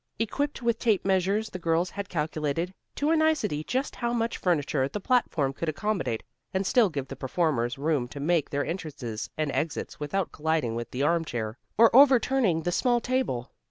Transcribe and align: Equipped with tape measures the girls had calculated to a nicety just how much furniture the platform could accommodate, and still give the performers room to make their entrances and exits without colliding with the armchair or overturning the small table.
Equipped 0.17 0.63
with 0.63 0.79
tape 0.79 1.05
measures 1.05 1.51
the 1.51 1.59
girls 1.59 1.91
had 1.91 2.09
calculated 2.09 2.73
to 2.95 3.11
a 3.11 3.15
nicety 3.15 3.63
just 3.63 3.95
how 3.97 4.11
much 4.11 4.39
furniture 4.39 4.87
the 4.89 4.99
platform 4.99 5.53
could 5.53 5.69
accommodate, 5.69 6.23
and 6.55 6.65
still 6.65 6.89
give 6.89 7.07
the 7.07 7.15
performers 7.15 7.77
room 7.77 8.07
to 8.07 8.19
make 8.19 8.49
their 8.49 8.65
entrances 8.65 9.29
and 9.37 9.51
exits 9.51 9.99
without 9.99 10.31
colliding 10.31 10.73
with 10.73 10.89
the 10.89 11.03
armchair 11.03 11.55
or 11.77 11.95
overturning 11.95 12.63
the 12.63 12.71
small 12.71 12.99
table. 12.99 13.51